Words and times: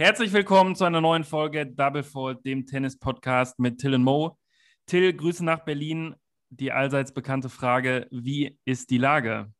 Herzlich 0.00 0.32
willkommen 0.32 0.76
zu 0.76 0.84
einer 0.84 1.02
neuen 1.02 1.24
Folge 1.24 1.66
Double 1.66 2.02
Fault, 2.02 2.46
dem 2.46 2.64
Tennis-Podcast 2.64 3.58
mit 3.58 3.78
Till 3.78 3.94
und 3.94 4.04
Mo. 4.04 4.38
Till, 4.86 5.12
Grüße 5.12 5.44
nach 5.44 5.66
Berlin. 5.66 6.14
Die 6.48 6.72
allseits 6.72 7.12
bekannte 7.12 7.50
Frage: 7.50 8.08
Wie 8.10 8.58
ist 8.64 8.90
die 8.90 8.96
Lage? 8.96 9.52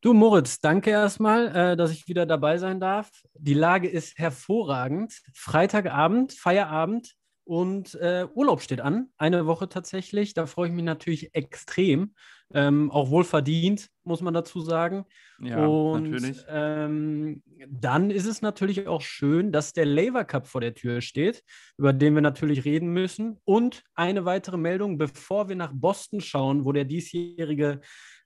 Du, 0.00 0.14
Moritz, 0.14 0.60
danke 0.60 0.90
erstmal, 0.90 1.54
äh, 1.54 1.76
dass 1.76 1.92
ich 1.92 2.08
wieder 2.08 2.24
dabei 2.24 2.56
sein 2.56 2.80
darf. 2.80 3.10
Die 3.34 3.52
Lage 3.52 3.88
ist 3.88 4.18
hervorragend. 4.18 5.20
Freitagabend, 5.34 6.32
Feierabend 6.32 7.14
und 7.44 7.94
äh, 7.96 8.26
Urlaub 8.34 8.60
steht 8.60 8.80
an. 8.80 9.08
Eine 9.16 9.46
Woche 9.46 9.68
tatsächlich. 9.68 10.34
Da 10.34 10.46
freue 10.46 10.68
ich 10.68 10.74
mich 10.74 10.84
natürlich 10.84 11.34
extrem. 11.34 12.14
Ähm, 12.54 12.90
auch 12.90 13.10
wohlverdient, 13.10 13.88
muss 14.04 14.20
man 14.20 14.34
dazu 14.34 14.60
sagen. 14.60 15.06
Ja, 15.40 15.66
und 15.66 16.10
natürlich. 16.10 16.44
ähm, 16.48 17.42
dann 17.68 18.10
ist 18.10 18.26
es 18.26 18.42
natürlich 18.42 18.86
auch 18.86 19.00
schön, 19.00 19.52
dass 19.52 19.72
der 19.72 19.86
Laver 19.86 20.24
Cup 20.24 20.46
vor 20.46 20.60
der 20.60 20.74
Tür 20.74 21.00
steht, 21.00 21.42
über 21.78 21.92
den 21.92 22.14
wir 22.14 22.20
natürlich 22.20 22.64
reden 22.64 22.92
müssen. 22.92 23.38
Und 23.44 23.82
eine 23.94 24.24
weitere 24.24 24.58
Meldung, 24.58 24.98
bevor 24.98 25.48
wir 25.48 25.56
nach 25.56 25.72
Boston 25.74 26.20
schauen, 26.20 26.64
wo 26.64 26.72
der 26.72 26.84
diesjährige 26.84 27.80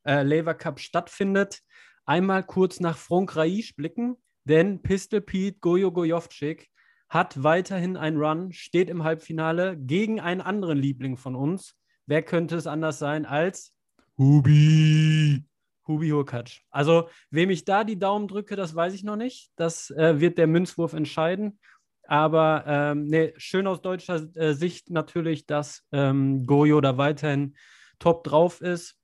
äh, 0.05 0.23
Laver 0.23 0.55
Cup 0.55 0.81
stattfindet, 0.81 1.61
einmal 2.05 2.43
kurz 2.43 2.81
nach 2.81 2.97
Frankreich 2.97 3.75
blicken, 3.77 4.17
denn 4.45 4.83
Pistol 4.83 5.21
Pete 5.21 5.59
Gojo 5.61 5.93
Gojovcik 5.93 6.69
hat 7.09 7.43
weiterhin 7.43 7.97
einen 7.97 8.19
Run, 8.19 8.53
steht 8.53 8.91
im 8.91 9.05
Halbfinale 9.05 9.77
gegen 9.77 10.21
einen 10.21 10.41
anderen 10.41 10.79
Liebling 10.79 11.17
von 11.17 11.35
uns. 11.35 11.77
Wer 12.07 12.23
könnte 12.23 12.57
es 12.57 12.67
anders 12.67 12.99
sein 12.99 13.27
als 13.27 13.73
Hubi. 14.19 15.45
Hubi 15.87 16.09
Hurkacz. 16.11 16.61
Also, 16.71 17.09
wem 17.31 17.51
ich 17.51 17.65
da 17.65 17.85
die 17.85 17.99
Daumen 17.99 18.29
drücke, 18.29 18.57
das 18.57 18.75
weiß 18.75 18.95
ich 18.95 19.05
noch 19.05 19.17
nicht. 19.17 19.51
Das 19.57 19.91
äh, 19.91 20.21
wird 20.21 20.39
der 20.39 20.47
Münzwurf 20.47 20.95
entscheiden. 20.95 21.59
Aber 22.09 22.65
ähm, 22.67 23.07
nee, 23.07 23.33
schön 23.37 23.67
aus 23.67 23.83
deutscher 23.83 24.27
äh, 24.37 24.55
Sicht 24.55 24.91
natürlich, 24.91 25.47
dass 25.47 25.85
ähm, 25.93 26.47
Goyo 26.47 26.81
da 26.81 26.99
weiterhin 26.99 27.57
top 27.99 28.25
drauf 28.25 28.61
ist. 28.61 28.97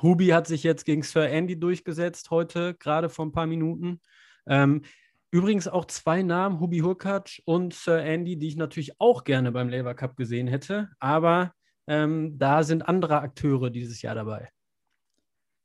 Hubi 0.00 0.28
hat 0.28 0.46
sich 0.46 0.62
jetzt 0.62 0.84
gegen 0.84 1.02
Sir 1.02 1.28
Andy 1.28 1.58
durchgesetzt 1.58 2.30
heute, 2.30 2.74
gerade 2.74 3.08
vor 3.08 3.26
ein 3.26 3.32
paar 3.32 3.46
Minuten. 3.46 4.00
Ähm, 4.46 4.82
übrigens 5.30 5.68
auch 5.68 5.84
zwei 5.86 6.22
Namen, 6.22 6.60
Hubi 6.60 6.78
Hurkacz 6.80 7.40
und 7.44 7.74
Sir 7.74 8.02
Andy, 8.02 8.38
die 8.38 8.48
ich 8.48 8.56
natürlich 8.56 9.00
auch 9.00 9.24
gerne 9.24 9.52
beim 9.52 9.68
Labour 9.68 9.94
Cup 9.94 10.16
gesehen 10.16 10.46
hätte. 10.46 10.88
Aber 10.98 11.52
ähm, 11.86 12.38
da 12.38 12.62
sind 12.62 12.88
andere 12.88 13.20
Akteure 13.20 13.70
dieses 13.70 14.02
Jahr 14.02 14.14
dabei. 14.14 14.50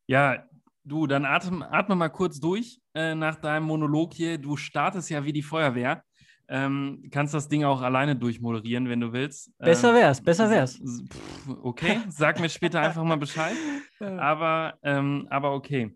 Ja, 0.08 0.44
du, 0.84 1.08
dann 1.08 1.26
atme, 1.26 1.72
atme 1.72 1.96
mal 1.96 2.10
kurz 2.10 2.40
durch 2.40 2.80
äh, 2.94 3.16
nach 3.16 3.36
deinem 3.36 3.66
Monolog 3.66 4.14
hier. 4.14 4.38
Du 4.38 4.58
startest 4.58 5.10
ja 5.10 5.24
wie 5.24 5.34
die 5.34 5.42
Feuerwehr. 5.42 6.04
Ähm, 6.50 7.08
kannst 7.10 7.34
das 7.34 7.48
Ding 7.48 7.64
auch 7.64 7.82
alleine 7.82 8.18
durchmoderieren, 8.18 8.90
wenn 8.90 9.00
du 9.00 9.14
willst. 9.14 9.58
Besser 9.58 9.90
ähm, 9.90 9.96
wär's, 9.96 10.22
besser 10.22 10.50
wär's. 10.50 10.78
Pff, 10.78 11.58
okay, 11.64 12.02
sag 12.10 12.40
mir 12.40 12.50
später 12.50 12.82
einfach 12.82 13.04
mal 13.04 13.18
Bescheid. 13.18 13.56
Aber, 14.00 14.78
ähm, 14.84 15.28
aber 15.30 15.54
okay. 15.54 15.96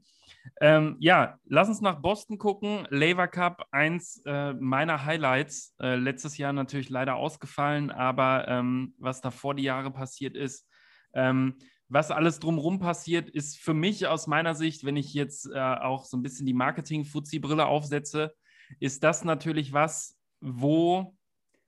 Ähm, 0.62 0.96
ja, 1.00 1.40
lass 1.46 1.68
uns 1.70 1.82
nach 1.82 2.02
Boston 2.02 2.38
gucken. 2.38 2.88
Laver 2.90 3.28
Cup, 3.28 3.68
eins 3.72 4.22
äh, 4.26 4.54
meiner 4.54 5.06
Highlights. 5.06 5.76
Äh, 5.80 5.96
letztes 5.96 6.38
Jahr 6.38 6.54
natürlich 6.54 6.90
leider 6.90 7.16
ausgefallen, 7.16 7.92
aber 7.92 8.48
ähm, 8.48 8.94
was 8.98 9.22
da 9.22 9.32
vor 9.32 9.56
die 9.56 9.64
Jahre 9.64 9.92
passiert 9.92 10.36
ist, 10.36 10.68
ähm, 11.14 11.58
was 11.90 12.12
alles 12.12 12.40
drumherum 12.40 12.80
passiert, 12.80 13.30
ist 13.30 13.60
für 13.60 13.74
mich 13.74 14.08
aus 14.08 14.28
meiner 14.28 14.56
Sicht, 14.56 14.84
wenn 14.84 14.98
ich 14.98 15.14
jetzt 15.14 15.50
äh, 15.54 15.60
auch 15.60 16.06
so 16.06 16.18
ein 16.18 16.24
bisschen 16.24 16.46
die 16.46 16.54
Marketing-Fuzzi-Brille 16.54 17.66
aufsetze, 17.66 18.34
ist 18.80 19.04
das 19.04 19.24
natürlich 19.24 19.72
was, 19.72 20.18
wo 20.42 21.17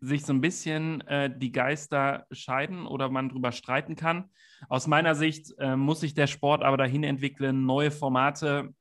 sich 0.02 0.26
so 0.26 0.34
ein 0.34 0.42
bisschen 0.42 1.02
äh, 1.02 1.30
die 1.36 1.52
Geister 1.52 2.26
scheiden 2.32 2.86
oder 2.86 3.10
man 3.10 3.30
drüber 3.30 3.52
streiten 3.52 3.96
kann. 3.96 4.30
Aus 4.68 4.88
meiner 4.88 5.16
Sicht 5.16 5.54
äh, 5.60 5.76
muss 5.76 6.02
sich 6.02 6.14
der 6.14 6.28
Sport 6.28 6.64
aber 6.64 6.78
dahin 6.78 7.04
entwickeln, 7.04 7.66
neue 7.66 7.92
Formate, 7.92 8.74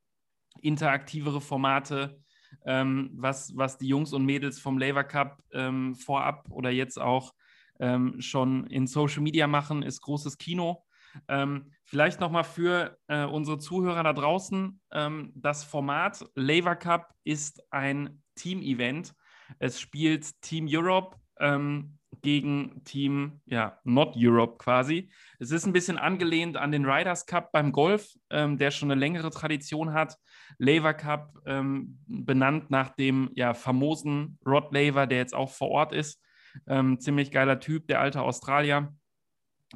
interaktivere 0.60 1.40
Formate, 1.40 2.20
ähm, 2.64 3.10
was, 3.14 3.56
was 3.56 3.78
die 3.78 3.88
Jungs 3.88 4.12
und 4.12 4.24
Mädels 4.24 4.58
vom 4.58 4.78
Laver 4.78 5.04
Cup 5.04 5.42
ähm, 5.52 5.94
vorab 5.94 6.46
oder 6.50 6.70
jetzt 6.70 7.00
auch 7.00 7.34
ähm, 7.80 8.20
schon 8.20 8.66
in 8.66 8.86
Social 8.86 9.22
Media 9.22 9.46
machen, 9.46 9.82
ist 9.82 10.00
großes 10.00 10.38
Kino. 10.38 10.84
Ähm, 11.26 11.72
vielleicht 11.84 12.20
nochmal 12.20 12.44
für 12.44 12.98
äh, 13.08 13.24
unsere 13.24 13.58
Zuhörer 13.58 14.02
da 14.02 14.12
draußen, 14.12 14.80
ähm, 14.92 15.32
das 15.34 15.64
Format 15.64 16.24
Laver 16.34 16.76
Cup 16.76 17.14
ist 17.24 17.62
ein 17.72 18.22
Team-Event 18.34 19.14
es 19.58 19.80
spielt 19.80 20.40
Team 20.42 20.66
Europe 20.68 21.16
ähm, 21.40 21.98
gegen 22.22 22.82
Team, 22.84 23.40
ja, 23.46 23.78
Not 23.84 24.14
Europe 24.16 24.56
quasi. 24.58 25.10
Es 25.38 25.50
ist 25.50 25.66
ein 25.66 25.72
bisschen 25.72 25.98
angelehnt 25.98 26.56
an 26.56 26.72
den 26.72 26.84
Riders 26.84 27.26
Cup 27.26 27.52
beim 27.52 27.72
Golf, 27.72 28.12
ähm, 28.30 28.58
der 28.58 28.70
schon 28.70 28.90
eine 28.90 28.98
längere 28.98 29.30
Tradition 29.30 29.92
hat. 29.92 30.16
Laver 30.58 30.94
Cup, 30.94 31.38
ähm, 31.46 31.98
benannt 32.06 32.70
nach 32.70 32.90
dem 32.90 33.30
ja, 33.34 33.54
famosen 33.54 34.38
Rod 34.44 34.72
Laver, 34.72 35.06
der 35.06 35.18
jetzt 35.18 35.34
auch 35.34 35.50
vor 35.50 35.68
Ort 35.68 35.92
ist. 35.92 36.20
Ähm, 36.66 36.98
ziemlich 36.98 37.30
geiler 37.30 37.60
Typ, 37.60 37.86
der 37.86 38.00
alte 38.00 38.22
Australier, 38.22 38.92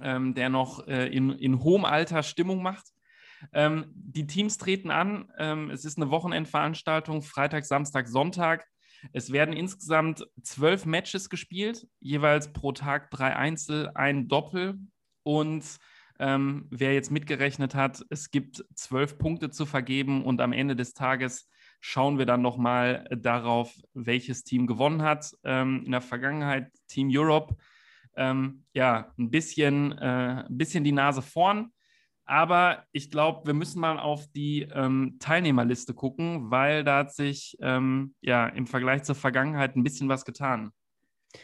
ähm, 0.00 0.34
der 0.34 0.49
noch 0.49 0.87
äh, 0.89 1.06
in, 1.09 1.31
in 1.31 1.62
hohem 1.62 1.84
Alter 1.84 2.22
Stimmung 2.22 2.62
macht. 2.62 2.87
Ähm, 3.53 3.87
die 3.94 4.27
Teams 4.27 4.56
treten 4.56 4.91
an. 4.91 5.28
es 5.71 5.84
ist 5.84 5.99
eine 5.99 6.10
Wochenendveranstaltung, 6.10 7.22
Freitag, 7.22 7.65
Samstag, 7.65 8.06
Sonntag. 8.06 8.65
Es 9.12 9.32
werden 9.32 9.54
insgesamt 9.54 10.26
zwölf 10.42 10.86
Matches 10.86 11.28
gespielt, 11.28 11.86
jeweils 12.00 12.52
pro 12.52 12.72
Tag 12.72 13.10
drei 13.10 13.34
Einzel, 13.34 13.90
ein 13.94 14.28
Doppel. 14.28 14.78
Und 15.24 15.64
ähm, 16.18 16.66
wer 16.70 16.94
jetzt 16.94 17.10
mitgerechnet 17.10 17.74
hat, 17.74 18.04
es 18.10 18.30
gibt 18.30 18.64
zwölf 18.74 19.18
Punkte 19.18 19.50
zu 19.50 19.66
vergeben 19.66 20.24
und 20.24 20.41
am 20.41 20.52
Ende 20.52 20.76
des 20.76 20.94
Tages 20.94 21.48
schauen 21.80 22.18
wir 22.18 22.26
dann 22.26 22.42
nochmal 22.42 23.04
darauf, 23.10 23.74
welches 23.92 24.44
Team 24.44 24.66
gewonnen 24.66 25.02
hat. 25.02 25.32
Ähm, 25.42 25.82
in 25.84 25.91
der 25.91 26.00
Vergangenheit 26.00 26.70
Team 26.86 27.08
Europe, 27.10 27.56
ähm, 28.16 28.64
ja, 28.72 29.12
ein 29.18 29.30
bisschen, 29.30 29.92
äh, 29.98 30.44
ein 30.46 30.56
bisschen 30.56 30.84
die 30.84 30.92
Nase 30.92 31.22
vorn. 31.22 31.72
Aber 32.25 32.84
ich 32.93 33.10
glaube, 33.10 33.47
wir 33.47 33.55
müssen 33.55 33.81
mal 33.81 33.99
auf 33.99 34.27
die 34.28 34.62
ähm, 34.72 35.16
Teilnehmerliste 35.19 35.94
gucken, 35.94 36.50
weil 36.50 36.84
da 36.84 36.99
hat 36.99 37.12
sich 37.15 37.56
ähm, 37.60 38.15
ja 38.21 38.47
im 38.47 38.66
Vergleich 38.66 39.03
zur 39.03 39.15
Vergangenheit 39.15 39.77
ein 39.77 39.83
bisschen 39.83 40.09
was 40.09 40.25
getan. 40.25 40.72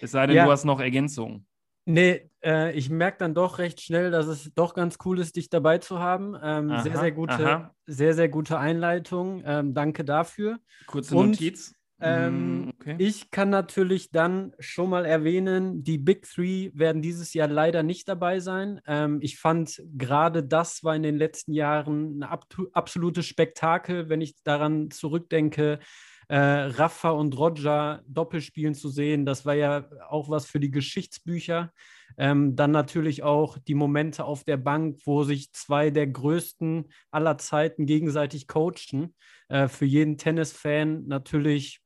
Es 0.01 0.13
sei 0.13 0.27
denn, 0.27 0.37
ja. 0.37 0.45
du 0.45 0.51
hast 0.51 0.65
noch 0.65 0.81
Ergänzungen. 0.81 1.47
Nee, 1.85 2.31
äh, 2.45 2.73
ich 2.77 2.91
merke 2.91 3.17
dann 3.19 3.35
doch 3.35 3.59
recht 3.59 3.81
schnell, 3.81 4.11
dass 4.11 4.27
es 4.27 4.53
doch 4.55 4.75
ganz 4.75 4.99
cool 5.07 5.19
ist, 5.19 5.37
dich 5.37 5.49
dabei 5.49 5.79
zu 5.79 5.99
haben. 5.99 6.37
Ähm, 6.43 6.71
aha, 6.71 6.83
sehr, 6.83 6.99
sehr 6.99 7.13
gute, 7.13 7.71
sehr, 7.87 8.15
sehr 8.15 8.29
gute 8.29 8.59
Einleitung. 8.59 9.43
Ähm, 9.47 9.73
danke 9.73 10.05
dafür. 10.05 10.59
Kurze 10.87 11.17
Und 11.17 11.31
Notiz. 11.31 11.75
Ähm, 12.01 12.67
mm, 12.67 12.69
okay. 12.79 12.97
Ich 12.99 13.31
kann 13.31 13.51
natürlich 13.51 14.11
dann 14.11 14.53
schon 14.59 14.91
mal 14.91 15.05
erwähnen, 15.05 15.83
die 15.83 15.99
Big 15.99 16.23
Three 16.23 16.71
werden 16.75 17.03
dieses 17.03 17.35
Jahr 17.35 17.49
leider 17.49 17.83
nicht 17.83 18.09
dabei 18.09 18.41
sein. 18.41 18.81
Ähm, 18.87 19.19
ich 19.21 19.39
fand 19.39 19.83
gerade 19.97 20.45
das 20.45 20.85
war 20.85 20.95
in 20.95 21.03
den 21.03 21.17
letzten 21.17 21.53
Jahren 21.53 22.21
ein 22.21 22.39
absolutes 22.73 23.27
Spektakel, 23.27 24.09
wenn 24.09 24.21
ich 24.21 24.37
daran 24.45 24.91
zurückdenke, 24.91 25.81
äh, 26.29 26.37
Rafa 26.37 27.11
und 27.11 27.37
Roger 27.39 28.03
Doppelspielen 28.07 28.75
zu 28.75 28.91
sehen. 28.91 29.25
Das 29.25 29.47
war 29.47 29.55
ja 29.55 29.89
auch 30.09 30.29
was 30.29 30.47
für 30.47 30.61
die 30.61 30.71
Geschichtsbücher. 30.71 31.73
Ähm, 32.17 32.55
dann 32.55 32.71
natürlich 32.71 33.23
auch 33.23 33.59
die 33.59 33.75
Momente 33.75 34.25
auf 34.25 34.45
der 34.45 34.57
Bank, 34.57 34.99
wo 35.05 35.25
sich 35.25 35.53
zwei 35.53 35.91
der 35.91 36.07
größten 36.07 36.89
aller 37.11 37.39
Zeiten 37.39 37.87
gegenseitig 37.87 38.47
coachen. 38.47 39.15
Äh, 39.49 39.69
für 39.69 39.87
jeden 39.87 40.19
Tennisfan 40.19 41.07
natürlich 41.07 41.81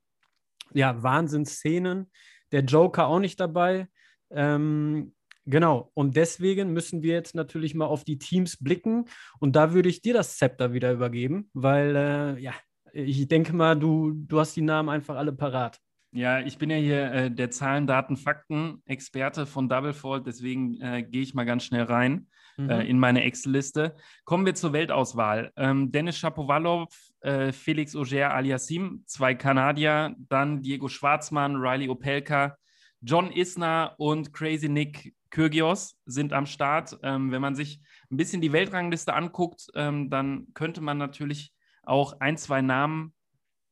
ja, 0.74 1.02
Wahnsinnsszenen. 1.02 2.10
Der 2.52 2.62
Joker 2.62 3.06
auch 3.06 3.18
nicht 3.18 3.40
dabei. 3.40 3.88
Ähm, 4.30 5.14
genau, 5.46 5.90
und 5.94 6.16
deswegen 6.16 6.72
müssen 6.72 7.02
wir 7.02 7.14
jetzt 7.14 7.34
natürlich 7.34 7.74
mal 7.74 7.86
auf 7.86 8.04
die 8.04 8.18
Teams 8.18 8.56
blicken. 8.58 9.06
Und 9.40 9.56
da 9.56 9.72
würde 9.74 9.88
ich 9.88 10.02
dir 10.02 10.14
das 10.14 10.36
Zepter 10.36 10.72
wieder 10.72 10.92
übergeben, 10.92 11.50
weil, 11.54 11.96
äh, 11.96 12.38
ja, 12.40 12.52
ich 12.92 13.26
denke 13.28 13.54
mal, 13.54 13.78
du, 13.78 14.12
du 14.12 14.38
hast 14.38 14.54
die 14.54 14.62
Namen 14.62 14.88
einfach 14.88 15.16
alle 15.16 15.32
parat. 15.32 15.78
Ja, 16.14 16.40
ich 16.40 16.58
bin 16.58 16.68
ja 16.68 16.76
hier 16.76 17.12
äh, 17.12 17.30
der 17.30 17.50
Zahlen, 17.50 17.86
Daten, 17.86 18.18
Fakten-Experte 18.18 19.46
von 19.46 19.70
Double 19.70 19.94
Fault, 19.94 20.26
deswegen 20.26 20.78
äh, 20.82 21.02
gehe 21.02 21.22
ich 21.22 21.32
mal 21.32 21.44
ganz 21.44 21.64
schnell 21.64 21.84
rein 21.84 22.26
mhm. 22.58 22.68
äh, 22.68 22.84
in 22.84 22.98
meine 22.98 23.24
Excel-Liste. 23.24 23.96
Kommen 24.24 24.44
wir 24.44 24.54
zur 24.54 24.74
Weltauswahl. 24.74 25.52
Ähm, 25.56 25.90
Dennis 25.90 26.18
Shapovalov, 26.18 26.94
äh, 27.20 27.50
Felix 27.52 27.96
Auger 27.96 28.34
aliasim, 28.34 29.04
zwei 29.06 29.34
Kanadier, 29.34 30.14
dann 30.28 30.60
Diego 30.60 30.88
Schwarzmann, 30.88 31.56
Riley 31.56 31.88
Opelka, 31.88 32.58
John 33.00 33.32
Isner 33.32 33.94
und 33.96 34.34
Crazy 34.34 34.68
Nick 34.68 35.14
Kyrgios 35.30 35.96
sind 36.04 36.34
am 36.34 36.44
Start. 36.44 36.98
Ähm, 37.02 37.32
wenn 37.32 37.40
man 37.40 37.54
sich 37.54 37.80
ein 38.10 38.18
bisschen 38.18 38.42
die 38.42 38.52
Weltrangliste 38.52 39.14
anguckt, 39.14 39.68
ähm, 39.74 40.10
dann 40.10 40.48
könnte 40.52 40.82
man 40.82 40.98
natürlich 40.98 41.54
auch 41.84 42.20
ein, 42.20 42.36
zwei 42.36 42.60
Namen 42.60 43.14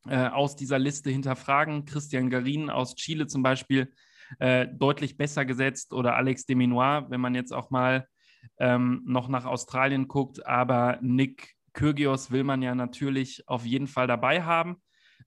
äh, 0.09 0.29
aus 0.29 0.57
dieser 0.57 0.79
Liste 0.79 1.11
hinterfragen. 1.11 1.85
Christian 1.85 2.31
Garin 2.31 2.71
aus 2.71 2.95
Chile 2.95 3.27
zum 3.27 3.43
Beispiel 3.43 3.93
äh, 4.39 4.67
deutlich 4.69 5.17
besser 5.17 5.45
gesetzt 5.45 5.93
oder 5.93 6.17
Alex 6.17 6.47
de 6.47 6.57
Minoir, 6.57 7.11
wenn 7.11 7.21
man 7.21 7.35
jetzt 7.35 7.53
auch 7.53 7.71
mal 7.71 8.07
ähm, 8.59 9.03
noch 9.05 9.29
nach 9.29 9.45
Australien 9.45 10.09
guckt. 10.09 10.47
Aber 10.47 10.99
Nick 11.03 11.55
Kyrgios 11.73 12.31
will 12.31 12.45
man 12.45 12.63
ja 12.63 12.75
natürlich 12.75 13.47
auf 13.49 13.65
jeden 13.65 13.87
Fall 13.87 14.07
dabei 14.07 14.43
haben, 14.43 14.77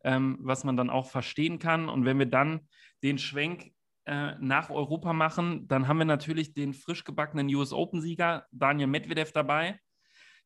ähm, 0.04 0.38
was 0.42 0.64
man 0.64 0.78
dann 0.78 0.90
auch 0.90 1.10
verstehen 1.10 1.60
kann. 1.60 1.90
Und 1.90 2.06
wenn 2.06 2.20
wir 2.20 2.26
dann 2.26 2.68
den 3.04 3.18
Schwenk 3.18 3.74
äh, 4.06 4.36
nach 4.40 4.70
Europa 4.70 5.14
machen, 5.14 5.68
dann 5.68 5.88
haben 5.88 5.98
wir 5.98 6.06
natürlich 6.06 6.54
den 6.54 6.74
frisch 6.74 7.04
gebackenen 7.04 7.54
US 7.56 7.74
Open-Sieger 7.74 8.46
Daniel 8.52 8.88
Medvedev 8.88 9.32
dabei. 9.32 9.80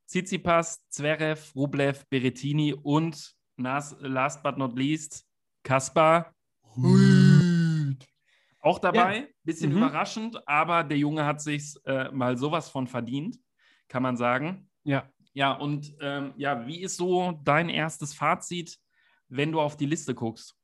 Tsitsipas, 0.07 0.87
Zverev, 0.89 1.53
Rublev, 1.55 2.05
Berettini 2.09 2.73
und 2.73 3.36
last 3.57 4.43
but 4.43 4.57
not 4.57 4.77
least 4.77 5.25
Kaspar. 5.63 6.33
Auch 8.59 8.79
dabei, 8.79 9.17
ja. 9.17 9.25
bisschen 9.43 9.71
mhm. 9.71 9.77
überraschend, 9.77 10.47
aber 10.47 10.83
der 10.83 10.97
Junge 10.97 11.25
hat 11.25 11.41
sich 11.41 11.75
äh, 11.85 12.11
mal 12.11 12.37
sowas 12.37 12.69
von 12.69 12.87
verdient, 12.87 13.37
kann 13.87 14.03
man 14.03 14.17
sagen. 14.17 14.69
Ja. 14.83 15.09
Ja, 15.33 15.51
und 15.51 15.95
ähm, 16.01 16.33
ja, 16.35 16.65
wie 16.65 16.81
ist 16.81 16.97
so 16.97 17.39
dein 17.43 17.69
erstes 17.69 18.15
Fazit, 18.15 18.75
wenn 19.29 19.51
du 19.51 19.61
auf 19.61 19.77
die 19.77 19.85
Liste 19.85 20.15
guckst? 20.15 20.57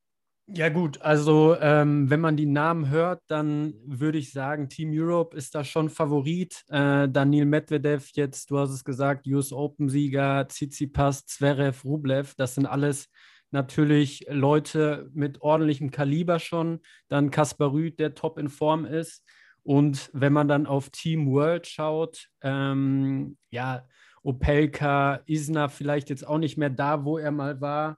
Ja, 0.47 0.67
gut, 0.67 1.01
also 1.01 1.55
ähm, 1.61 2.09
wenn 2.09 2.19
man 2.19 2.35
die 2.35 2.45
Namen 2.45 2.89
hört, 2.89 3.21
dann 3.27 3.73
würde 3.85 4.17
ich 4.17 4.33
sagen, 4.33 4.67
Team 4.67 4.91
Europe 4.93 5.37
ist 5.37 5.55
da 5.55 5.63
schon 5.63 5.89
Favorit. 5.89 6.63
Äh, 6.67 7.07
Daniel 7.07 7.45
Medvedev, 7.45 8.09
jetzt, 8.13 8.51
du 8.51 8.59
hast 8.59 8.71
es 8.71 8.83
gesagt, 8.83 9.25
US 9.25 9.53
Open-Sieger, 9.53 10.45
Tsitsipas, 10.49 11.25
Zverev, 11.27 11.85
Rublev, 11.85 12.35
das 12.35 12.55
sind 12.55 12.65
alles 12.65 13.07
natürlich 13.51 14.25
Leute 14.29 15.09
mit 15.13 15.41
ordentlichem 15.41 15.91
Kaliber 15.91 16.39
schon. 16.39 16.81
Dann 17.07 17.31
Kaspar 17.31 17.71
Rüth, 17.71 17.97
der 17.99 18.13
top 18.13 18.37
in 18.37 18.49
Form 18.49 18.85
ist. 18.85 19.23
Und 19.63 20.09
wenn 20.11 20.33
man 20.33 20.49
dann 20.49 20.65
auf 20.67 20.89
Team 20.89 21.31
World 21.31 21.67
schaut, 21.67 22.27
ähm, 22.41 23.37
ja, 23.49 23.87
Opelka, 24.23 25.21
Isner 25.25 25.69
vielleicht 25.69 26.09
jetzt 26.09 26.27
auch 26.27 26.37
nicht 26.37 26.57
mehr 26.57 26.69
da, 26.69 27.05
wo 27.05 27.17
er 27.17 27.31
mal 27.31 27.61
war. 27.61 27.97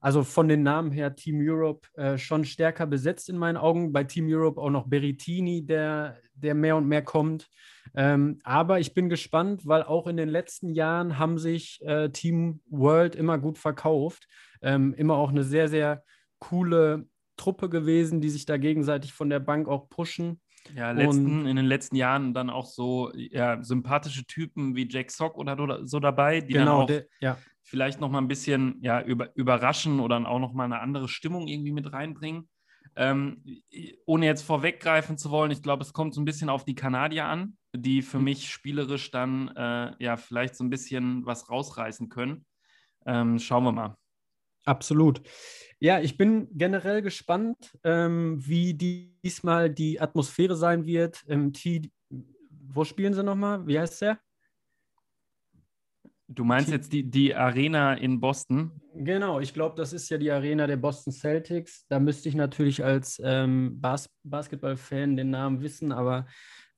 Also 0.00 0.24
von 0.24 0.48
den 0.48 0.62
Namen 0.62 0.90
her 0.90 1.14
Team 1.14 1.38
Europe 1.40 1.86
äh, 1.94 2.16
schon 2.16 2.44
stärker 2.44 2.86
besetzt 2.86 3.28
in 3.28 3.36
meinen 3.36 3.56
Augen. 3.56 3.92
Bei 3.92 4.04
Team 4.04 4.26
Europe 4.28 4.60
auch 4.60 4.70
noch 4.70 4.88
Berrettini, 4.88 5.64
der, 5.64 6.18
der 6.34 6.54
mehr 6.54 6.76
und 6.76 6.88
mehr 6.88 7.02
kommt. 7.02 7.48
Ähm, 7.94 8.38
aber 8.42 8.80
ich 8.80 8.94
bin 8.94 9.08
gespannt, 9.08 9.66
weil 9.66 9.82
auch 9.82 10.06
in 10.06 10.16
den 10.16 10.28
letzten 10.28 10.70
Jahren 10.70 11.18
haben 11.18 11.38
sich 11.38 11.80
äh, 11.82 12.08
Team 12.10 12.60
World 12.70 13.14
immer 13.14 13.38
gut 13.38 13.58
verkauft. 13.58 14.26
Ähm, 14.62 14.94
immer 14.94 15.16
auch 15.16 15.30
eine 15.30 15.44
sehr, 15.44 15.68
sehr 15.68 16.02
coole 16.38 17.06
Truppe 17.36 17.68
gewesen, 17.68 18.20
die 18.20 18.30
sich 18.30 18.46
da 18.46 18.56
gegenseitig 18.56 19.12
von 19.12 19.30
der 19.30 19.40
Bank 19.40 19.68
auch 19.68 19.88
pushen. 19.88 20.40
Ja, 20.74 20.92
letzten, 20.92 21.46
in 21.46 21.56
den 21.56 21.66
letzten 21.66 21.96
Jahren 21.96 22.34
dann 22.34 22.50
auch 22.50 22.66
so 22.66 23.10
ja, 23.14 23.62
sympathische 23.62 24.26
Typen 24.26 24.76
wie 24.76 24.88
Jack 24.88 25.10
Sock 25.10 25.36
oder 25.36 25.86
so 25.86 26.00
dabei, 26.00 26.40
die 26.40 26.52
genau, 26.52 26.64
dann 26.64 26.82
auch 26.82 26.86
der, 26.86 27.06
ja 27.20 27.38
vielleicht 27.70 28.00
noch 28.00 28.10
mal 28.10 28.18
ein 28.18 28.28
bisschen 28.28 28.78
ja, 28.82 29.00
über, 29.00 29.34
überraschen 29.36 30.00
oder 30.00 30.16
auch 30.28 30.40
noch 30.40 30.52
mal 30.52 30.64
eine 30.64 30.80
andere 30.80 31.08
Stimmung 31.08 31.46
irgendwie 31.46 31.72
mit 31.72 31.92
reinbringen. 31.92 32.48
Ähm, 32.96 33.44
ohne 34.04 34.26
jetzt 34.26 34.42
vorweggreifen 34.42 35.16
zu 35.16 35.30
wollen, 35.30 35.52
ich 35.52 35.62
glaube, 35.62 35.84
es 35.84 35.92
kommt 35.92 36.12
so 36.12 36.20
ein 36.20 36.24
bisschen 36.24 36.48
auf 36.48 36.64
die 36.64 36.74
Kanadier 36.74 37.26
an, 37.26 37.56
die 37.72 38.02
für 38.02 38.18
mhm. 38.18 38.24
mich 38.24 38.50
spielerisch 38.50 39.12
dann 39.12 39.48
äh, 39.56 39.92
ja 40.00 40.16
vielleicht 40.16 40.56
so 40.56 40.64
ein 40.64 40.70
bisschen 40.70 41.24
was 41.24 41.48
rausreißen 41.48 42.08
können. 42.08 42.44
Ähm, 43.06 43.38
schauen 43.38 43.62
wir 43.64 43.72
mal. 43.72 43.96
Absolut. 44.64 45.22
Ja, 45.78 46.00
ich 46.00 46.16
bin 46.16 46.48
generell 46.52 47.00
gespannt, 47.00 47.78
ähm, 47.84 48.36
wie 48.46 48.74
diesmal 48.74 49.70
die 49.70 50.00
Atmosphäre 50.00 50.54
sein 50.54 50.84
wird. 50.84 51.22
Im 51.26 51.52
T 51.52 51.90
wo 52.72 52.84
spielen 52.84 53.14
sie 53.14 53.22
nochmal? 53.22 53.66
Wie 53.66 53.78
heißt 53.78 54.02
der? 54.02 54.20
Du 56.28 56.44
meinst 56.44 56.70
jetzt 56.70 56.92
die, 56.92 57.02
die 57.02 57.34
Arena 57.34 57.94
in 57.94 58.20
Boston? 58.20 58.70
Genau, 58.94 59.40
ich 59.40 59.52
glaube, 59.52 59.74
das 59.76 59.92
ist 59.92 60.08
ja 60.10 60.18
die 60.18 60.30
Arena 60.30 60.68
der 60.68 60.76
Boston 60.76 61.12
Celtics. 61.12 61.86
Da 61.88 61.98
müsste 61.98 62.28
ich 62.28 62.36
natürlich 62.36 62.84
als 62.84 63.20
ähm, 63.24 63.80
Bas 63.80 64.08
Basketball-Fan 64.22 65.16
den 65.16 65.30
Namen 65.30 65.60
wissen, 65.60 65.90
aber 65.90 66.26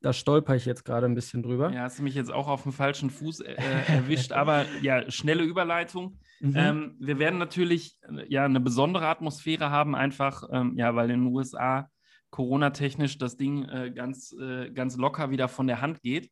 da 0.02 0.12
stolper 0.12 0.56
ich 0.56 0.66
jetzt 0.66 0.84
gerade 0.84 1.06
ein 1.06 1.14
bisschen 1.14 1.42
drüber. 1.42 1.72
Ja, 1.72 1.82
hast 1.82 1.98
du 1.98 2.02
mich 2.02 2.14
jetzt 2.14 2.32
auch 2.32 2.48
auf 2.48 2.64
dem 2.64 2.72
falschen 2.72 3.10
Fuß 3.10 3.40
äh, 3.40 3.54
erwischt, 3.88 4.32
aber 4.32 4.66
ja, 4.82 5.10
schnelle 5.10 5.44
Überleitung. 5.44 6.18
Mhm. 6.40 6.54
Ähm, 6.56 6.96
wir 6.98 7.18
werden 7.18 7.38
natürlich 7.38 7.98
äh, 8.02 8.26
ja 8.28 8.44
eine 8.44 8.60
besondere 8.60 9.06
Atmosphäre 9.06 9.70
haben, 9.70 9.94
einfach, 9.94 10.44
ähm, 10.50 10.76
ja, 10.76 10.94
weil 10.94 11.10
in 11.10 11.24
den 11.24 11.34
USA 11.34 11.88
Corona-technisch 12.30 13.18
das 13.18 13.36
Ding 13.36 13.64
äh, 13.68 13.92
ganz, 13.94 14.32
äh, 14.32 14.70
ganz 14.70 14.96
locker 14.96 15.30
wieder 15.30 15.48
von 15.48 15.66
der 15.66 15.80
Hand 15.80 16.02
geht. 16.02 16.30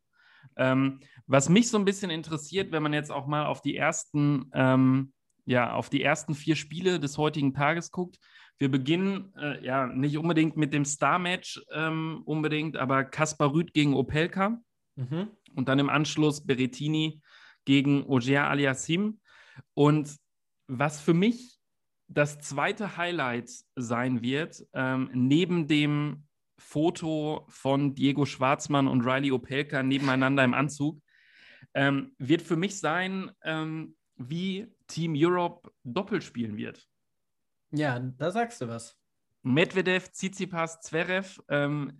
Ähm, 0.56 1.00
was 1.26 1.48
mich 1.48 1.68
so 1.68 1.78
ein 1.78 1.84
bisschen 1.84 2.10
interessiert, 2.10 2.72
wenn 2.72 2.82
man 2.82 2.92
jetzt 2.92 3.12
auch 3.12 3.26
mal 3.26 3.46
auf 3.46 3.60
die 3.60 3.76
ersten, 3.76 4.50
ähm, 4.54 5.12
ja, 5.44 5.72
auf 5.72 5.90
die 5.90 6.02
ersten 6.02 6.34
vier 6.34 6.56
Spiele 6.56 6.98
des 6.98 7.18
heutigen 7.18 7.52
Tages 7.52 7.90
guckt. 7.90 8.18
Wir 8.60 8.70
beginnen 8.70 9.32
äh, 9.36 9.64
ja 9.64 9.86
nicht 9.86 10.18
unbedingt 10.18 10.58
mit 10.58 10.74
dem 10.74 10.84
Star-Match 10.84 11.62
ähm, 11.72 12.22
unbedingt, 12.26 12.76
aber 12.76 13.04
Kaspar 13.04 13.54
Rüth 13.54 13.72
gegen 13.72 13.94
Opelka 13.94 14.60
mhm. 14.96 15.28
und 15.54 15.68
dann 15.68 15.78
im 15.78 15.88
Anschluss 15.88 16.46
Berettini 16.46 17.22
gegen 17.64 18.04
Ogier 18.04 18.48
Aliassim. 18.48 19.18
Und 19.72 20.14
was 20.66 21.00
für 21.00 21.14
mich 21.14 21.58
das 22.06 22.40
zweite 22.40 22.98
Highlight 22.98 23.50
sein 23.76 24.20
wird, 24.20 24.62
ähm, 24.74 25.08
neben 25.14 25.66
dem 25.66 26.24
Foto 26.58 27.46
von 27.48 27.94
Diego 27.94 28.26
Schwarzmann 28.26 28.88
und 28.88 29.06
Riley 29.06 29.32
Opelka 29.32 29.82
nebeneinander 29.82 30.44
im 30.44 30.52
Anzug, 30.52 31.00
ähm, 31.72 32.12
wird 32.18 32.42
für 32.42 32.56
mich 32.56 32.78
sein, 32.78 33.30
ähm, 33.42 33.96
wie 34.16 34.66
Team 34.86 35.14
Europe 35.16 35.72
doppelt 35.82 36.24
spielen 36.24 36.58
wird. 36.58 36.89
Ja, 37.72 37.98
da 37.98 38.30
sagst 38.30 38.60
du 38.60 38.68
was. 38.68 38.96
Medvedev, 39.42 40.10
Tsitsipas, 40.10 40.80
Zverev, 40.80 41.40
ähm, 41.48 41.98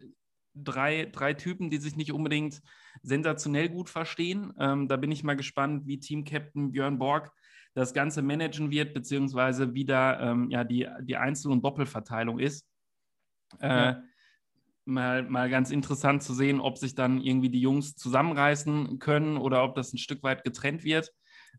drei, 0.55 1.06
drei 1.06 1.34
Typen, 1.34 1.70
die 1.70 1.78
sich 1.78 1.96
nicht 1.96 2.12
unbedingt 2.12 2.61
sensationell 3.02 3.69
gut 3.69 3.88
verstehen. 3.88 4.52
Ähm, 4.58 4.88
da 4.88 4.96
bin 4.96 5.11
ich 5.11 5.25
mal 5.25 5.37
gespannt, 5.37 5.87
wie 5.87 6.00
Team-Captain 6.00 6.72
Björn 6.72 6.98
Borg 6.98 7.32
das 7.72 7.94
Ganze 7.94 8.20
managen 8.20 8.70
wird, 8.70 8.94
beziehungsweise 8.94 9.74
wie 9.74 9.84
da 9.84 10.32
ähm, 10.32 10.50
ja, 10.50 10.65
die, 10.65 10.89
die 11.03 11.17
Einzel- 11.17 11.53
und 11.53 11.65
Doppelverteilung 11.65 12.39
ist. 12.39 12.67
Äh, 13.60 13.69
ja 13.69 14.03
mal, 14.84 15.22
mal 15.22 15.48
ganz 15.48 15.70
interessant 15.70 16.22
zu 16.22 16.34
sehen, 16.34 16.60
ob 16.60 16.79
sich 16.79 16.94
dann 16.94 17.20
irgendwie 17.20 17.48
die 17.48 17.60
Jungs 17.60 17.94
zusammenreißen 17.96 18.98
können 18.98 19.36
oder 19.36 19.65
ob 19.65 19.74
das 19.74 19.93
ein 19.93 19.98
Stück 19.98 20.22
weit 20.22 20.44
getrennt 20.44 20.84
wird. 20.84 21.12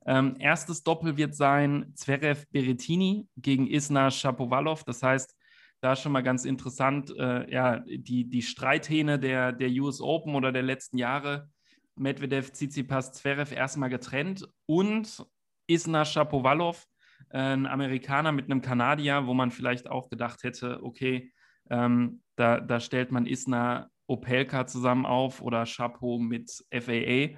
Ähm, 0.05 0.35
erstes 0.39 0.83
Doppel 0.83 1.17
wird 1.17 1.35
sein 1.35 1.91
Zverev 1.95 2.45
Berettini 2.51 3.27
gegen 3.37 3.67
Isna 3.67 4.09
Shapovalov. 4.09 4.83
Das 4.83 5.03
heißt, 5.03 5.35
da 5.81 5.95
schon 5.95 6.11
mal 6.11 6.21
ganz 6.21 6.45
interessant, 6.45 7.11
äh, 7.17 7.51
ja, 7.51 7.79
die, 7.79 8.29
die 8.29 8.41
Streithähne 8.41 9.19
der, 9.19 9.51
der 9.51 9.69
US 9.81 9.99
Open 10.01 10.35
oder 10.35 10.51
der 10.51 10.63
letzten 10.63 10.97
Jahre. 10.97 11.49
Medvedev, 11.95 12.51
Tsitsipas, 12.51 13.13
Zverev 13.13 13.53
erstmal 13.53 13.89
getrennt 13.89 14.47
und 14.65 15.25
Isna 15.67 16.05
Shapovalov, 16.05 16.85
äh, 17.29 17.39
ein 17.39 17.65
Amerikaner 17.65 18.31
mit 18.31 18.45
einem 18.45 18.61
Kanadier, 18.61 19.27
wo 19.27 19.33
man 19.33 19.51
vielleicht 19.51 19.89
auch 19.89 20.09
gedacht 20.09 20.43
hätte, 20.43 20.83
okay, 20.83 21.31
ähm, 21.69 22.21
da, 22.35 22.59
da 22.59 22.79
stellt 22.79 23.11
man 23.11 23.25
Isna 23.25 23.89
Opelka 24.07 24.67
zusammen 24.67 25.05
auf 25.05 25.41
oder 25.41 25.65
Chapeau 25.65 26.19
mit 26.19 26.51
FAA. 26.71 27.37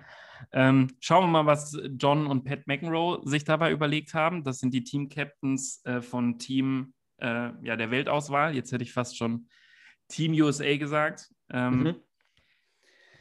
Ähm, 0.52 0.90
schauen 1.00 1.24
wir 1.24 1.44
mal, 1.44 1.46
was 1.46 1.78
John 1.98 2.28
und 2.28 2.44
Pat 2.44 2.68
McEnroe 2.68 3.22
sich 3.24 3.44
dabei 3.44 3.72
überlegt 3.72 4.14
haben. 4.14 4.44
Das 4.44 4.60
sind 4.60 4.74
die 4.74 4.84
Team-Captains 4.84 5.84
äh, 5.86 6.02
von 6.02 6.38
Team 6.40 6.94
äh, 7.18 7.52
ja, 7.64 7.76
der 7.76 7.92
Weltauswahl. 7.92 8.56
Jetzt 8.56 8.72
hätte 8.72 8.84
ich 8.84 8.94
fast 8.94 9.18
schon 9.18 9.48
Team 10.08 10.34
USA 10.34 10.76
gesagt. 10.78 11.30
Ähm, 11.50 11.84
mhm. 11.84 11.96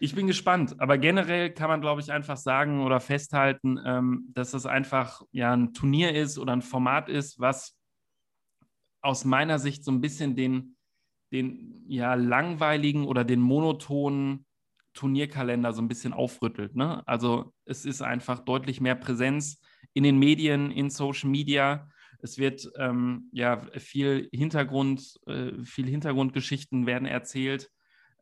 Ich 0.01 0.17
bin 0.17 0.27
gespannt, 0.27 0.81
aber 0.81 0.99
generell 0.99 1.51
kann 1.51 1.69
man, 1.69 1.81
glaube 1.81 2.01
ich, 2.01 2.11
einfach 2.11 2.37
sagen 2.37 2.81
oder 2.81 2.99
festhalten, 2.99 3.79
ähm, 3.85 4.31
dass 4.35 4.51
das 4.51 4.67
einfach 4.67 5.23
ja 5.31 5.53
ein 5.53 5.75
Turnier 5.75 6.13
ist 6.13 6.39
oder 6.39 6.53
ein 6.53 6.63
Format 6.63 7.09
ist, 7.09 7.39
was 7.39 7.79
aus 9.01 9.25
meiner 9.25 9.61
Sicht 9.61 9.85
so 9.85 9.93
ein 9.93 10.01
bisschen 10.01 10.35
den, 10.35 10.77
den 11.31 11.85
ja 11.87 12.15
langweiligen 12.15 13.05
oder 13.05 13.25
den 13.25 13.41
monotonen 13.41 14.45
Turnierkalender 14.95 15.73
so 15.73 15.83
ein 15.83 15.89
bisschen 15.89 16.13
aufrüttelt. 16.13 16.75
Ne? 16.77 17.07
Also 17.07 17.53
es 17.65 17.85
ist 17.85 18.03
einfach 18.03 18.41
deutlich 18.41 18.81
mehr 18.81 18.95
Präsenz 18.95 19.61
in 19.95 20.05
den 20.05 20.19
Medien, 20.19 20.71
in 20.71 20.91
Social 20.91 21.31
Media. 21.31 21.89
Es 22.21 22.39
wird 22.39 22.71
ähm, 22.77 23.29
ja 23.33 23.67
viel 23.79 24.29
Hintergrund, 24.33 25.19
äh, 25.27 25.53
viel 25.65 25.89
Hintergrundgeschichten 25.89 26.87
werden 26.87 27.07
erzählt. 27.07 27.71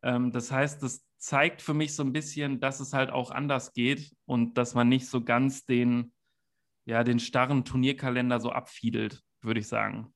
Ähm, 0.03 0.31
das 0.31 0.51
heißt, 0.51 0.81
das 0.81 1.05
zeigt 1.17 1.61
für 1.61 1.73
mich 1.73 1.95
so 1.95 2.03
ein 2.03 2.13
bisschen, 2.13 2.59
dass 2.59 2.79
es 2.79 2.93
halt 2.93 3.11
auch 3.11 3.31
anders 3.31 3.73
geht 3.73 4.11
und 4.25 4.57
dass 4.57 4.73
man 4.73 4.89
nicht 4.89 5.07
so 5.07 5.23
ganz 5.23 5.65
den, 5.65 6.13
ja, 6.85 7.03
den 7.03 7.19
starren 7.19 7.63
Turnierkalender 7.63 8.39
so 8.39 8.51
abfiedelt, 8.51 9.21
würde 9.41 9.59
ich 9.59 9.67
sagen. 9.67 10.13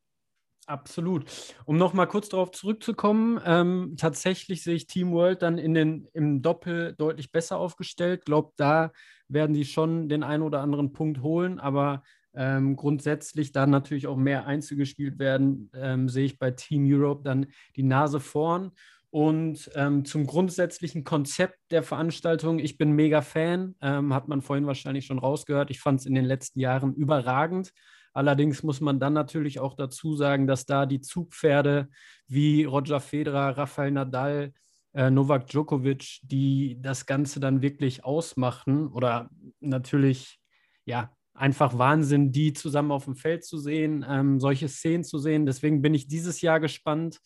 Absolut. 0.67 1.25
Um 1.65 1.77
noch 1.77 1.93
mal 1.93 2.07
kurz 2.07 2.29
darauf 2.29 2.49
zurückzukommen, 2.51 3.39
ähm, 3.45 3.93
tatsächlich 3.97 4.63
sehe 4.63 4.73
ich 4.73 4.87
Team 4.87 5.11
World 5.11 5.43
dann 5.43 5.59
in 5.59 5.75
den, 5.75 6.07
im 6.13 6.41
Doppel 6.41 6.95
deutlich 6.97 7.31
besser 7.31 7.57
aufgestellt. 7.59 8.25
Glaube, 8.25 8.51
da 8.57 8.91
werden 9.27 9.53
die 9.53 9.65
schon 9.65 10.09
den 10.09 10.23
einen 10.23 10.41
oder 10.41 10.61
anderen 10.61 10.91
Punkt 10.91 11.21
holen, 11.21 11.59
aber 11.59 12.01
ähm, 12.33 12.75
grundsätzlich 12.75 13.51
da 13.51 13.67
natürlich 13.67 14.07
auch 14.07 14.17
mehr 14.17 14.47
Einzel 14.47 14.75
gespielt 14.75 15.19
werden, 15.19 15.69
ähm, 15.75 16.09
sehe 16.09 16.25
ich 16.25 16.39
bei 16.39 16.49
Team 16.49 16.83
Europe 16.87 17.21
dann 17.23 17.45
die 17.75 17.83
Nase 17.83 18.19
vorn. 18.19 18.71
Und 19.11 19.69
ähm, 19.75 20.03
zum 20.03 20.25
grundsätzlichen 20.25 21.03
Konzept 21.03 21.57
der 21.71 21.83
Veranstaltung, 21.83 22.57
ich 22.59 22.77
bin 22.77 22.91
mega 22.91 23.21
Fan, 23.21 23.75
ähm, 23.81 24.13
hat 24.13 24.27
man 24.27 24.41
vorhin 24.41 24.65
wahrscheinlich 24.65 25.05
schon 25.05 25.19
rausgehört. 25.19 25.69
Ich 25.69 25.79
fand 25.79 25.99
es 25.99 26.05
in 26.07 26.15
den 26.15 26.25
letzten 26.25 26.59
Jahren 26.59 26.93
überragend. 26.95 27.71
Allerdings 28.15 28.63
muss 28.63 28.79
man 28.79 28.97
dann 28.97 29.11
natürlich 29.11 29.59
auch 29.59 29.73
dazu 29.73 30.15
sagen, 30.15 30.47
dass 30.47 30.65
da 30.65 30.85
die 30.85 31.01
Zugpferde 31.01 31.89
wie 32.27 32.63
Roger 32.63 33.01
Federer, 33.01 33.57
Rafael 33.57 33.91
Nadal, 33.91 34.53
äh, 34.93 35.11
Novak 35.11 35.47
Djokovic, 35.47 36.21
die 36.23 36.77
das 36.81 37.05
Ganze 37.05 37.41
dann 37.41 37.61
wirklich 37.61 38.05
ausmachen 38.05 38.87
oder 38.87 39.29
natürlich, 39.59 40.39
ja, 40.85 41.11
einfach 41.33 41.77
Wahnsinn, 41.77 42.31
die 42.31 42.53
zusammen 42.53 42.91
auf 42.91 43.03
dem 43.03 43.17
Feld 43.17 43.43
zu 43.43 43.57
sehen, 43.57 44.05
ähm, 44.07 44.39
solche 44.39 44.69
Szenen 44.69 45.03
zu 45.03 45.19
sehen. 45.19 45.45
Deswegen 45.45 45.81
bin 45.81 45.93
ich 45.93 46.07
dieses 46.07 46.39
Jahr 46.39 46.61
gespannt, 46.61 47.19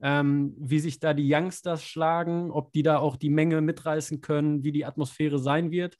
ähm, 0.00 0.54
wie 0.58 0.78
sich 0.78 1.00
da 1.00 1.12
die 1.12 1.28
Youngsters 1.28 1.82
schlagen, 1.82 2.52
ob 2.52 2.72
die 2.72 2.84
da 2.84 2.98
auch 2.98 3.16
die 3.16 3.30
Menge 3.30 3.60
mitreißen 3.62 4.20
können, 4.20 4.62
wie 4.62 4.70
die 4.70 4.84
Atmosphäre 4.84 5.40
sein 5.40 5.72
wird. 5.72 5.96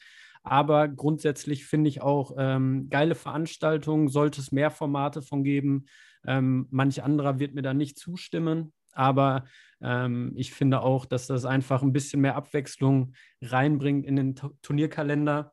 Aber 0.46 0.86
grundsätzlich 0.86 1.66
finde 1.66 1.88
ich 1.88 2.02
auch 2.02 2.36
ähm, 2.38 2.88
geile 2.88 3.16
Veranstaltungen, 3.16 4.06
sollte 4.06 4.40
es 4.40 4.52
mehr 4.52 4.70
Formate 4.70 5.20
von 5.20 5.42
geben. 5.42 5.86
Ähm, 6.24 6.68
manch 6.70 7.02
anderer 7.02 7.40
wird 7.40 7.54
mir 7.54 7.62
da 7.62 7.74
nicht 7.74 7.98
zustimmen. 7.98 8.72
Aber 8.92 9.46
ähm, 9.82 10.32
ich 10.36 10.54
finde 10.54 10.82
auch, 10.82 11.04
dass 11.04 11.26
das 11.26 11.44
einfach 11.44 11.82
ein 11.82 11.92
bisschen 11.92 12.20
mehr 12.20 12.36
Abwechslung 12.36 13.14
reinbringt 13.42 14.06
in 14.06 14.14
den 14.14 14.36
Turnierkalender 14.62 15.52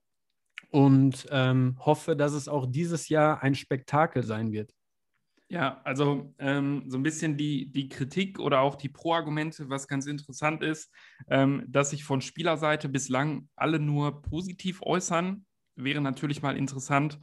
und 0.69 1.25
ähm, 1.31 1.75
hoffe, 1.79 2.15
dass 2.15 2.33
es 2.33 2.47
auch 2.47 2.67
dieses 2.69 3.09
Jahr 3.09 3.41
ein 3.41 3.55
Spektakel 3.55 4.21
sein 4.21 4.51
wird. 4.51 4.75
Ja, 5.53 5.81
also 5.83 6.33
ähm, 6.39 6.85
so 6.87 6.97
ein 6.97 7.03
bisschen 7.03 7.37
die, 7.37 7.71
die 7.71 7.87
Kritik 7.87 8.39
oder 8.39 8.61
auch 8.61 8.73
die 8.73 8.89
Pro-Argumente, 8.89 9.69
was 9.69 9.87
ganz 9.87 10.07
interessant 10.07 10.63
ist, 10.63 10.91
ähm, 11.29 11.63
dass 11.67 11.91
sich 11.91 12.03
von 12.03 12.21
Spielerseite 12.21 12.89
bislang 12.89 13.47
alle 13.55 13.77
nur 13.77 14.23
positiv 14.23 14.81
äußern, 14.81 15.45
wäre 15.75 16.01
natürlich 16.01 16.41
mal 16.41 16.57
interessant, 16.57 17.19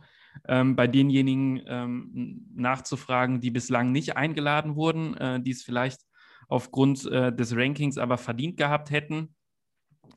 ähm, 0.47 0.77
bei 0.77 0.87
denjenigen 0.87 1.61
ähm, 1.67 2.47
nachzufragen, 2.55 3.41
die 3.41 3.51
bislang 3.51 3.91
nicht 3.91 4.17
eingeladen 4.17 4.77
wurden, 4.77 5.17
äh, 5.17 5.41
die 5.43 5.51
es 5.51 5.65
vielleicht 5.65 6.03
aufgrund 6.47 7.07
äh, 7.07 7.35
des 7.35 7.57
Rankings 7.57 7.99
aber 7.99 8.17
verdient 8.17 8.57
gehabt 8.57 8.93
hätten. 8.93 9.35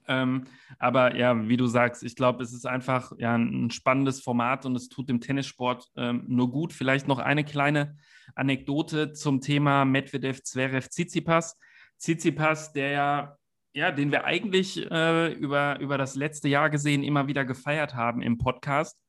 Ähm, 0.07 0.45
aber 0.79 1.15
ja, 1.15 1.47
wie 1.47 1.57
du 1.57 1.67
sagst, 1.67 2.03
ich 2.03 2.15
glaube, 2.15 2.43
es 2.43 2.53
ist 2.53 2.65
einfach 2.65 3.12
ja, 3.17 3.35
ein 3.35 3.71
spannendes 3.71 4.21
Format 4.21 4.65
und 4.65 4.75
es 4.75 4.89
tut 4.89 5.09
dem 5.09 5.21
Tennissport 5.21 5.89
ähm, 5.95 6.25
nur 6.27 6.51
gut. 6.51 6.73
Vielleicht 6.73 7.07
noch 7.07 7.19
eine 7.19 7.43
kleine 7.43 7.97
Anekdote 8.35 9.13
zum 9.13 9.41
Thema 9.41 9.85
Medvedev, 9.85 10.43
Zverev, 10.43 10.88
Tsitsipas. 10.89 11.57
Tsitsipas, 11.97 12.73
der 12.73 12.89
ja, 12.91 13.38
ja, 13.73 13.91
den 13.91 14.12
wir 14.12 14.25
eigentlich 14.25 14.89
äh, 14.91 15.33
über, 15.33 15.79
über 15.79 15.97
das 15.97 16.15
letzte 16.15 16.47
Jahr 16.47 16.69
gesehen 16.69 17.03
immer 17.03 17.27
wieder 17.27 17.45
gefeiert 17.45 17.95
haben 17.95 18.21
im 18.21 18.38
Podcast, 18.38 19.00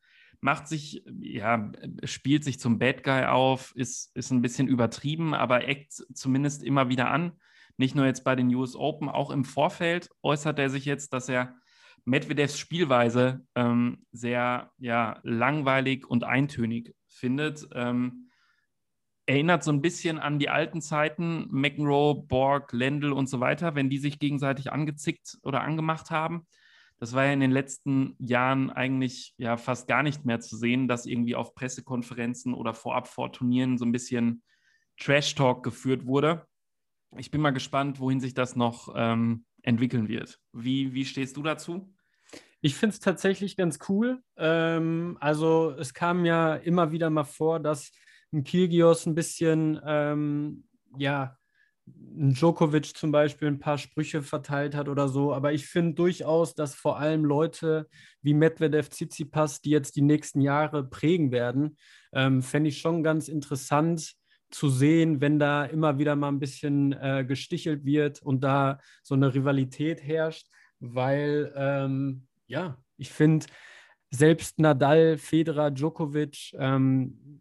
macht 0.40 0.68
sich, 0.68 1.02
ja, 1.20 1.72
spielt 2.04 2.44
sich 2.44 2.60
zum 2.60 2.78
Bad 2.78 3.02
Guy 3.02 3.24
auf, 3.24 3.72
ist, 3.76 4.14
ist 4.14 4.30
ein 4.30 4.42
bisschen 4.42 4.68
übertrieben, 4.68 5.34
aber 5.34 5.68
eckt 5.68 5.92
zumindest 6.14 6.62
immer 6.62 6.88
wieder 6.88 7.10
an 7.10 7.32
nicht 7.76 7.94
nur 7.94 8.06
jetzt 8.06 8.24
bei 8.24 8.36
den 8.36 8.54
US 8.54 8.76
Open, 8.76 9.08
auch 9.08 9.30
im 9.30 9.44
Vorfeld 9.44 10.10
äußert 10.22 10.58
er 10.58 10.70
sich 10.70 10.84
jetzt, 10.84 11.12
dass 11.12 11.28
er 11.28 11.54
Medvedevs 12.04 12.58
Spielweise 12.58 13.46
ähm, 13.54 14.04
sehr 14.12 14.70
ja, 14.78 15.18
langweilig 15.22 16.06
und 16.06 16.24
eintönig 16.24 16.94
findet. 17.08 17.66
Ähm, 17.72 18.28
erinnert 19.26 19.64
so 19.64 19.72
ein 19.72 19.80
bisschen 19.80 20.18
an 20.18 20.38
die 20.38 20.50
alten 20.50 20.82
Zeiten, 20.82 21.46
McEnroe, 21.50 22.14
Borg, 22.26 22.72
Lendl 22.72 23.12
und 23.12 23.28
so 23.28 23.40
weiter, 23.40 23.74
wenn 23.74 23.88
die 23.88 23.98
sich 23.98 24.18
gegenseitig 24.18 24.70
angezickt 24.70 25.38
oder 25.42 25.62
angemacht 25.62 26.10
haben. 26.10 26.46
Das 26.98 27.14
war 27.14 27.24
ja 27.24 27.32
in 27.32 27.40
den 27.40 27.50
letzten 27.50 28.16
Jahren 28.18 28.70
eigentlich 28.70 29.34
ja 29.38 29.56
fast 29.56 29.88
gar 29.88 30.02
nicht 30.02 30.26
mehr 30.26 30.40
zu 30.40 30.56
sehen, 30.56 30.88
dass 30.88 31.06
irgendwie 31.06 31.34
auf 31.34 31.54
Pressekonferenzen 31.54 32.54
oder 32.54 32.74
vorab 32.74 33.08
vor 33.08 33.32
Turnieren 33.32 33.78
so 33.78 33.86
ein 33.86 33.92
bisschen 33.92 34.42
Trash-Talk 34.98 35.64
geführt 35.64 36.06
wurde 36.06 36.46
ich 37.16 37.30
bin 37.30 37.40
mal 37.40 37.50
gespannt, 37.50 38.00
wohin 38.00 38.20
sich 38.20 38.34
das 38.34 38.56
noch 38.56 38.92
ähm, 38.96 39.44
entwickeln 39.62 40.08
wird. 40.08 40.38
Wie, 40.52 40.94
wie 40.94 41.04
stehst 41.04 41.36
du 41.36 41.42
dazu? 41.42 41.94
Ich 42.60 42.76
finde 42.76 42.94
es 42.94 43.00
tatsächlich 43.00 43.56
ganz 43.56 43.78
cool. 43.88 44.22
Ähm, 44.36 45.18
also 45.20 45.74
es 45.78 45.92
kam 45.92 46.24
ja 46.24 46.54
immer 46.54 46.92
wieder 46.92 47.10
mal 47.10 47.24
vor, 47.24 47.60
dass 47.60 47.90
ein 48.32 48.44
Kirgios 48.44 49.06
ein 49.06 49.14
bisschen, 49.14 49.80
ähm, 49.86 50.64
ja, 50.96 51.36
ein 51.86 52.32
Djokovic 52.32 52.96
zum 52.96 53.12
Beispiel 53.12 53.48
ein 53.48 53.58
paar 53.58 53.76
Sprüche 53.76 54.22
verteilt 54.22 54.74
hat 54.74 54.88
oder 54.88 55.08
so. 55.08 55.34
Aber 55.34 55.52
ich 55.52 55.66
finde 55.66 55.94
durchaus, 55.94 56.54
dass 56.54 56.74
vor 56.74 56.98
allem 56.98 57.24
Leute 57.24 57.86
wie 58.22 58.32
Medvedev, 58.32 58.88
Tsitsipas, 58.88 59.60
die 59.60 59.70
jetzt 59.70 59.96
die 59.96 60.02
nächsten 60.02 60.40
Jahre 60.40 60.88
prägen 60.88 61.30
werden, 61.30 61.76
ähm, 62.14 62.42
fände 62.42 62.70
ich 62.70 62.80
schon 62.80 63.02
ganz 63.02 63.28
interessant, 63.28 64.14
zu 64.54 64.68
sehen, 64.68 65.20
wenn 65.20 65.38
da 65.38 65.64
immer 65.64 65.98
wieder 65.98 66.16
mal 66.16 66.28
ein 66.28 66.38
bisschen 66.38 66.92
äh, 66.92 67.24
gestichelt 67.26 67.84
wird 67.84 68.22
und 68.22 68.42
da 68.44 68.78
so 69.02 69.14
eine 69.14 69.34
Rivalität 69.34 70.02
herrscht, 70.02 70.46
weil 70.78 71.52
ähm, 71.56 72.26
ja, 72.46 72.78
ich 72.96 73.10
finde, 73.10 73.46
selbst 74.10 74.60
Nadal, 74.60 75.18
Federer, 75.18 75.72
Djokovic 75.72 76.54
ähm, 76.58 77.40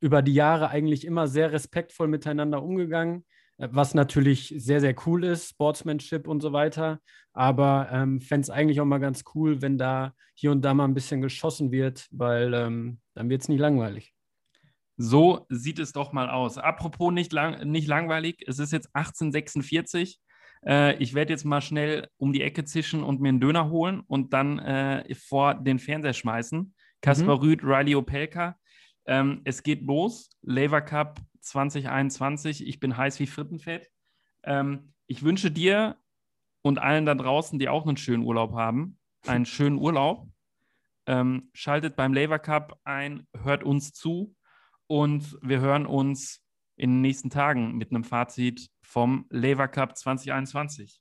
über 0.00 0.22
die 0.22 0.34
Jahre 0.34 0.68
eigentlich 0.68 1.04
immer 1.04 1.26
sehr 1.26 1.50
respektvoll 1.50 2.06
miteinander 2.06 2.62
umgegangen, 2.62 3.24
äh, 3.56 3.68
was 3.72 3.94
natürlich 3.94 4.54
sehr, 4.56 4.80
sehr 4.80 4.94
cool 5.06 5.24
ist, 5.24 5.50
Sportsmanship 5.50 6.28
und 6.28 6.40
so 6.40 6.52
weiter. 6.52 7.00
Aber 7.32 7.88
ähm, 7.90 8.20
fände 8.20 8.42
es 8.42 8.50
eigentlich 8.50 8.80
auch 8.80 8.84
mal 8.84 8.98
ganz 8.98 9.24
cool, 9.34 9.60
wenn 9.60 9.76
da 9.76 10.14
hier 10.34 10.52
und 10.52 10.62
da 10.62 10.72
mal 10.72 10.84
ein 10.84 10.94
bisschen 10.94 11.20
geschossen 11.20 11.72
wird, 11.72 12.06
weil 12.12 12.54
ähm, 12.54 13.00
dann 13.14 13.28
wird 13.28 13.42
es 13.42 13.48
nicht 13.48 13.60
langweilig. 13.60 14.14
So 15.00 15.46
sieht 15.48 15.78
es 15.78 15.92
doch 15.92 16.12
mal 16.12 16.28
aus. 16.28 16.58
Apropos 16.58 17.12
nicht, 17.12 17.32
lang, 17.32 17.70
nicht 17.70 17.86
langweilig, 17.86 18.42
es 18.48 18.58
ist 18.58 18.72
jetzt 18.72 18.88
1846. 18.94 20.20
Äh, 20.66 20.96
ich 20.96 21.14
werde 21.14 21.32
jetzt 21.32 21.44
mal 21.44 21.60
schnell 21.60 22.08
um 22.16 22.32
die 22.32 22.42
Ecke 22.42 22.64
zischen 22.64 23.04
und 23.04 23.20
mir 23.20 23.28
einen 23.28 23.40
Döner 23.40 23.70
holen 23.70 24.00
und 24.00 24.32
dann 24.32 24.58
äh, 24.58 25.14
vor 25.14 25.54
den 25.54 25.78
Fernseher 25.78 26.14
schmeißen. 26.14 26.74
Kaspar 27.00 27.36
mhm. 27.36 27.42
Rüth, 27.42 27.62
Riley 27.62 27.94
Opelka. 27.94 28.58
Ähm, 29.06 29.40
es 29.44 29.62
geht 29.62 29.82
los. 29.86 30.30
Lever 30.42 30.80
Cup 30.80 31.20
2021. 31.42 32.66
Ich 32.66 32.80
bin 32.80 32.96
heiß 32.96 33.20
wie 33.20 33.28
Frittenfett. 33.28 33.88
Ähm, 34.42 34.94
ich 35.06 35.22
wünsche 35.22 35.52
dir 35.52 35.96
und 36.62 36.80
allen 36.80 37.06
da 37.06 37.14
draußen, 37.14 37.60
die 37.60 37.68
auch 37.68 37.86
einen 37.86 37.96
schönen 37.96 38.24
Urlaub 38.24 38.52
haben, 38.54 38.98
einen 39.28 39.46
schönen 39.46 39.78
Urlaub. 39.78 40.28
Ähm, 41.06 41.50
schaltet 41.52 41.94
beim 41.94 42.12
Lever 42.12 42.40
Cup 42.40 42.80
ein, 42.82 43.28
hört 43.44 43.62
uns 43.62 43.92
zu 43.92 44.34
und 44.88 45.38
wir 45.42 45.60
hören 45.60 45.86
uns 45.86 46.42
in 46.76 46.90
den 46.90 47.00
nächsten 47.02 47.30
Tagen 47.30 47.76
mit 47.76 47.90
einem 47.90 48.04
Fazit 48.04 48.68
vom 48.82 49.26
Lever 49.30 49.68
Cup 49.68 49.96
2021. 49.96 51.00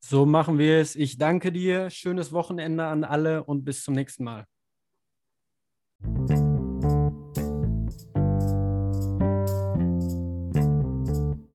So 0.00 0.26
machen 0.26 0.58
wir 0.58 0.80
es. 0.80 0.96
Ich 0.96 1.18
danke 1.18 1.52
dir. 1.52 1.90
Schönes 1.90 2.32
Wochenende 2.32 2.86
an 2.86 3.04
alle 3.04 3.44
und 3.44 3.64
bis 3.64 3.82
zum 3.84 3.94
nächsten 3.94 4.24
Mal. 4.24 4.44